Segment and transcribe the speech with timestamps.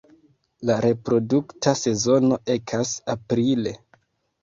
[0.69, 3.79] La reprodukta sezono ekas aprile.